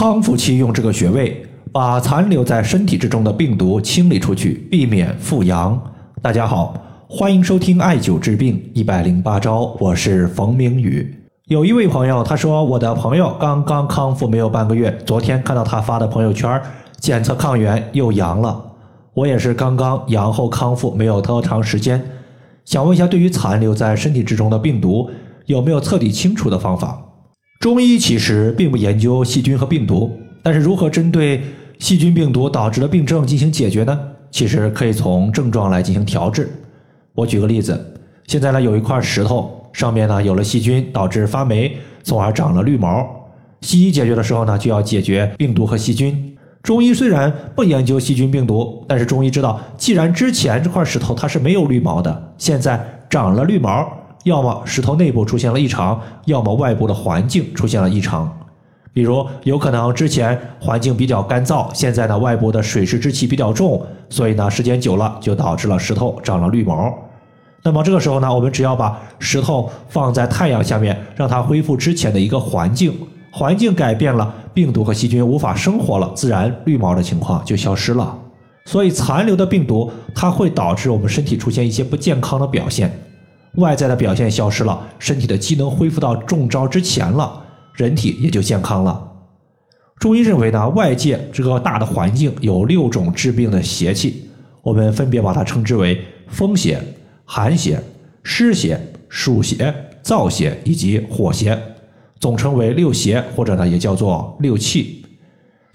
[0.00, 5.78] 康复期用这个穴位把残留在身体之中的病毒清理出去，避免复阳。
[6.22, 6.74] 大家好，
[7.06, 11.14] 欢迎收听艾灸治病一百零八招，我是冯明宇。
[11.48, 16.58] 有一位朋友他说，我的朋友刚刚康复没有半个月，昨天看到他发的朋友圈，
[16.98, 18.58] 检测抗原又阳了。
[19.12, 22.02] 我也是刚刚阳后康复，没有多长时间，
[22.64, 25.10] 想问一下，对于残留在身体之中的病毒，
[25.44, 26.98] 有没有彻底清除的方法？
[27.60, 31.42] 中医其实并不研究细菌和病毒，但是如何针对
[31.78, 34.00] 细菌、病毒导致的病症进行解决呢？
[34.30, 36.50] 其实可以从症状来进行调治。
[37.12, 37.78] 我举个例子，
[38.26, 43.06] 现在呢有一块石头，上面呢有了细菌，导致发霉，从而长了绿毛。
[43.60, 46.34] 西医解决的时候呢，就要解决病毒和细菌。
[46.62, 53.86] 中医虽然不研究细菌病毒，但是中医知道，既然之前这块石头它是没有绿毛的，现在长了绿毛。
[54.24, 58.30] 要么石头内部出现了异常，要么外部的环境出现了异常。
[58.92, 66.92] 比如，有可能之前环境比较干燥，现在呢外部的水湿之气比较重，所以呢时间久了就导致了石头长了绿毛。
[67.62, 72.92] 那么这个时候呢，我们只要把石头放在太阳下面，让它恢复之前的一个环境，
[73.30, 78.18] 环境改变了，病毒和细菌无法生活了，自然绿毛的情况就消失了。
[78.64, 82.90] 所以残留的病毒它会导致我们身体出现一些不健康的表现。
[83.56, 87.42] 外在的表现消失了，身体的机能恢复到中招之前了，
[87.74, 89.08] 人体也就健康了。
[89.98, 94.30] 中医认为呢，外界这个大的环境有六种致病的邪气，
[94.62, 96.80] 我们分别把它称之为风邪、
[97.24, 97.82] 寒邪、
[98.22, 101.60] 湿邪、暑邪、燥邪以及火邪，
[102.18, 105.04] 总称为六邪，或者呢也叫做六气。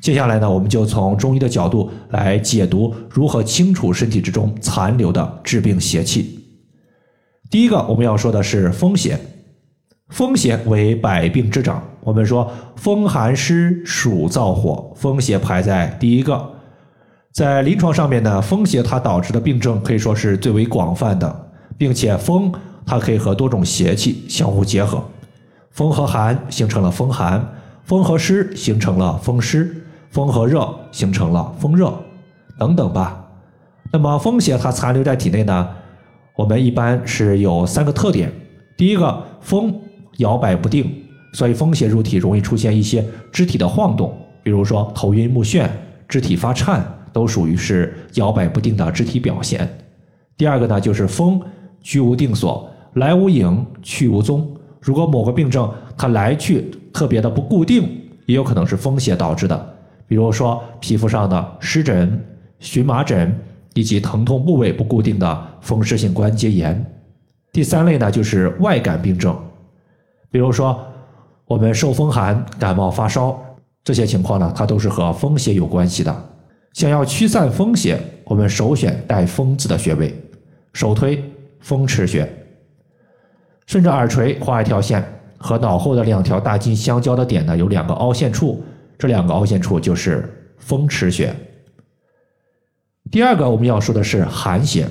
[0.00, 6.43] 接下来呢，我们就从中医的角度来解读如何清除身体之中残留的致病邪气。
[7.50, 9.18] 第一个我们要说的是风邪，
[10.08, 11.82] 风邪为百病之长。
[12.00, 16.52] 我们说风寒湿暑燥火，风邪排在第一个。
[17.32, 21.46] 在临床上面呢，风邪它导致的病症可以说是最为广泛的，
[21.78, 22.52] 并且风
[22.84, 25.02] 它可以和多种邪气相互结合，
[25.70, 27.44] 风和寒形成了风寒，
[27.84, 31.92] 风和湿形成了风湿，风和热形成了风热，
[32.58, 33.24] 等等吧。
[33.92, 35.68] 那么风邪它残留在体内呢？
[36.36, 38.32] 我们一般是有三个特点，
[38.76, 39.72] 第一个风
[40.16, 40.92] 摇摆不定，
[41.32, 44.12] 所以风邪入体容易出现一些肢体的晃动，
[44.42, 45.68] 比如说头晕目眩、
[46.08, 49.68] 肢体发颤，都属于是摇摆不定的肢体表现。
[50.36, 51.40] 第二个呢，就是风
[51.80, 54.56] 居无定所，来无影，去无踪。
[54.80, 57.88] 如果某个病症它来去特别的不固定，
[58.26, 59.74] 也有可能是风邪导致的，
[60.08, 62.20] 比如说皮肤上的湿疹、
[62.58, 63.32] 荨麻疹。
[63.74, 66.84] 以及疼痛部位不固定的风湿性关节炎。
[67.52, 69.36] 第三类呢，就是外感病症，
[70.30, 70.82] 比如说
[71.46, 73.38] 我们受风寒、感冒发烧
[73.84, 76.30] 这些情况呢，它都是和风邪有关系的。
[76.72, 80.12] 想要驱散风邪，我们首选带“风”字的穴位，
[80.72, 81.22] 首推
[81.60, 82.28] 风池穴。
[83.66, 85.04] 顺着耳垂画一条线，
[85.38, 88.64] 和脑后的两条大筋相交的点呢，有两个凹陷处，
[88.98, 91.34] 这两个凹陷处就是风池穴。
[93.14, 94.88] 第二个我们要说的是寒邪，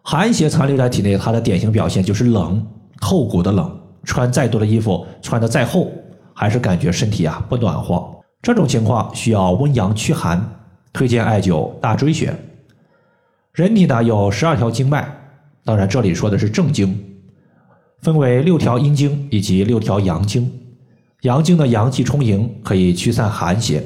[0.00, 2.66] 寒邪残留在体内，它的典型表现就是冷，
[2.98, 5.92] 透骨的冷，穿再多的衣服，穿的再厚，
[6.32, 8.02] 还是感觉身体啊不暖和。
[8.40, 10.42] 这种情况需要温阳驱寒，
[10.90, 12.34] 推荐艾灸大椎穴。
[13.52, 15.06] 人体呢有十二条经脉，
[15.66, 16.98] 当然这里说的是正经，
[18.00, 20.50] 分为六条阴经以及六条阳经，
[21.20, 23.84] 阳经的阳气充盈，可以驱散寒邪。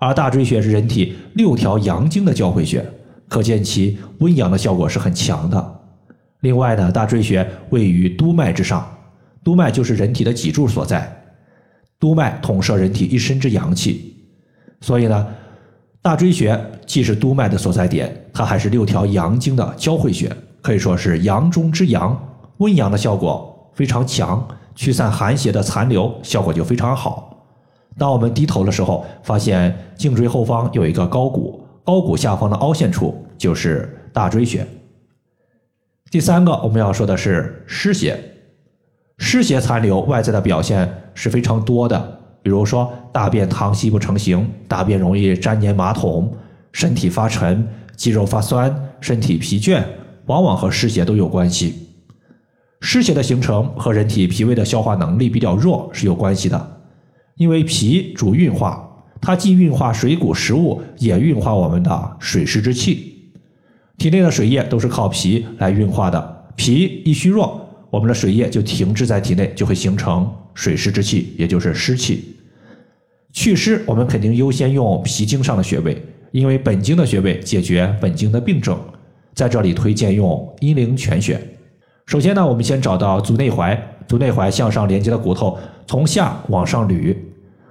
[0.00, 2.84] 而大椎穴是人体六条阳经的交汇穴，
[3.28, 5.80] 可见其温阳的效果是很强的。
[6.40, 8.90] 另外呢，大椎穴位于督脉之上，
[9.44, 11.22] 督脉就是人体的脊柱所在，
[11.98, 14.16] 督脉统摄人体一身之阳气，
[14.80, 15.26] 所以呢，
[16.00, 22.18] 大椎穴既是督脉的所在点，它还是六条阳经的交汇穴，可以说是阳中之阳，
[22.56, 27.29] 温阳的效果非常强，驱散寒邪的残留效果就非常好。
[28.00, 34.66] 当我们低头的时候，发现颈椎后方有一个高骨，高骨下方的凹陷处就是大椎穴。
[36.10, 38.18] 第三个我们要说的是湿邪，
[39.18, 46.32] 湿邪残留外在的表现是非常多的，比如说大便溏稀不成形，大便容易粘黏马桶，
[46.72, 49.84] 身体发沉，肌肉发酸，身体疲倦，
[50.24, 51.86] 往往和湿邪都有关系。
[52.80, 56.79] 湿邪的形成和人体脾胃的消化能力比较弱是有关系的。
[57.40, 58.86] 因为脾主运化，
[59.18, 63.14] 它既运化水谷食物，也运化我们的水湿之气。
[63.96, 72.36] 体内的水液都是靠脾来运化的，脾一虚弱，我们的水液就停滞在体内，就会形成水湿之气，也就是湿气。
[73.32, 75.96] 祛湿，我们肯定优先用脾经上的穴位，
[76.32, 78.78] 因为本经的穴位解决本经的病症。
[79.32, 81.40] 在这里推荐用阴陵泉穴。
[82.04, 87.16] 首先呢，我们先找到足内踝，足内踝向上连接的骨头，从下往上捋，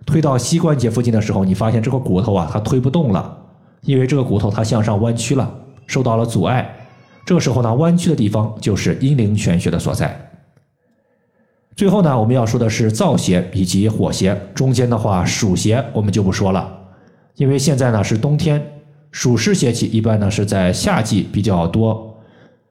[0.10, 3.38] 推到膝关节附近的时候，你发现这个骨头啊，它推不动了，
[3.84, 5.54] 因为这个骨头它向上弯曲了，
[5.86, 6.68] 受到了阻碍。
[7.24, 10.32] 这个时候呢，弯曲的地方就是阴陵泉穴的所在。
[11.76, 14.36] 最后呢，我们要说的是燥邪以及火邪。
[14.56, 16.68] 中间的话，暑邪我们就不说了，
[17.36, 18.60] 因为现在呢是冬天，
[19.12, 22.18] 暑湿邪气一般呢是在夏季比较多，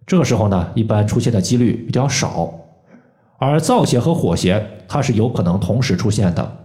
[0.04, 2.52] 这个时候呢一般出现的几率比较少。
[3.38, 6.56] 而燥邪和火邪它是有可能同时出现的，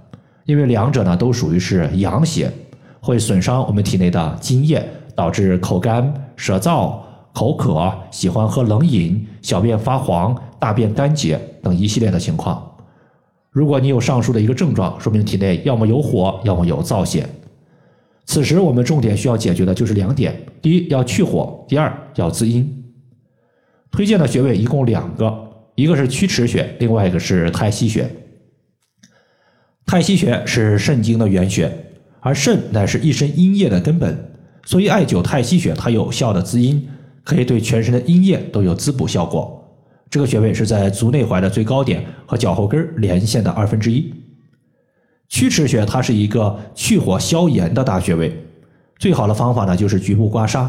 [0.45, 2.51] 因为两者呢都属于是阳邪，
[2.99, 4.85] 会损伤我们体内的津液，
[5.15, 6.95] 导致口干舌燥。
[7.35, 12.63] 口渴、喜欢喝冷饮、小便发黄、大便干结等一系列的情况。
[13.49, 17.27] 如果你有上述的一个症状，说明体内要么有火，要么有燥邪。
[18.25, 22.85] 此时我们重点需要解决的就是两点：第一要去火，第二要滋阴。
[23.89, 25.35] 推荐的穴位一共两个，
[25.73, 28.07] 一个是曲池穴，另外一个是太溪穴。
[29.93, 31.71] 太溪穴是肾经的原穴，
[32.19, 34.33] 而肾乃是一身阴液的根本，
[34.65, 36.89] 所以艾灸太溪穴它有效的滋阴。
[37.23, 39.63] 可以对全身的阴液都有滋补效果。
[40.09, 44.11] 这个穴位是在足内踝的最高点和脚后跟连线的二分之一。
[45.29, 48.35] 曲池穴它是一个去火消炎的大穴位，
[48.97, 50.67] 最好的方法呢就是局部刮痧，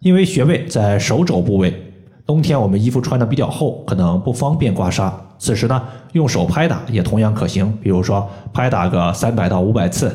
[0.00, 1.91] 因为穴位在手肘部位。
[2.26, 5.82] 冬天我们衣服穿的比较厚，可能不方便刮痧，此时呢
[6.12, 7.72] 用手拍打也同样可行。
[7.82, 10.14] 比如说拍打个三百到五百次。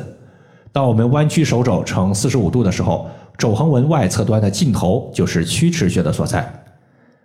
[0.72, 3.06] 当我们弯曲手肘呈四十五度的时候。
[3.38, 6.44] 肘横纹外侧端的尽头就是曲池穴的所在。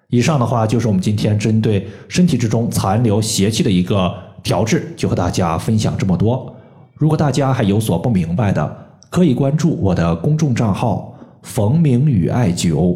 [0.10, 4.14] 以上的话就是我们今天针对身体之中残留邪气的一个
[4.44, 6.56] 调治，就和大家分享这么多。
[6.94, 8.78] 如果大家还有所不明白的，
[9.10, 12.96] 可以关注我的公众账号“冯明宇艾灸”，